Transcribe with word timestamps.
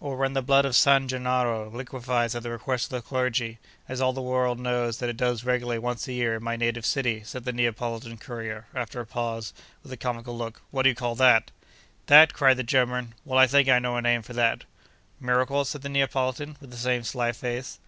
'Or 0.00 0.16
when 0.16 0.32
the 0.32 0.40
blood 0.40 0.64
of 0.64 0.74
San 0.74 1.08
Gennaro 1.08 1.68
liquefies 1.70 2.34
at 2.34 2.42
the 2.42 2.50
request 2.50 2.86
of 2.86 3.02
the 3.02 3.06
clergy—as 3.06 4.00
all 4.00 4.14
the 4.14 4.22
world 4.22 4.58
knows 4.58 4.96
that 4.96 5.10
it 5.10 5.18
does 5.18 5.44
regularly 5.44 5.78
once 5.78 6.08
a 6.08 6.14
year, 6.14 6.36
in 6.36 6.42
my 6.42 6.56
native 6.56 6.86
city,' 6.86 7.22
said 7.22 7.44
the 7.44 7.52
Neapolitan 7.52 8.16
courier 8.16 8.66
after 8.74 8.98
a 9.00 9.04
pause, 9.04 9.52
with 9.82 9.92
a 9.92 9.98
comical 9.98 10.38
look, 10.38 10.62
'what 10.70 10.84
do 10.84 10.88
you 10.88 10.94
call 10.94 11.14
that?' 11.16 11.50
'That!' 12.06 12.32
cried 12.32 12.56
the 12.56 12.62
German. 12.62 13.12
'Well, 13.26 13.38
I 13.38 13.46
think 13.46 13.68
I 13.68 13.78
know 13.78 13.98
a 13.98 14.00
name 14.00 14.22
for 14.22 14.32
that.' 14.32 14.64
'Miracle?' 15.20 15.66
said 15.66 15.82
the 15.82 15.90
Neapolitan, 15.90 16.56
with 16.62 16.70
the 16.70 16.78
same 16.78 17.02
sly 17.04 17.32
face. 17.32 17.78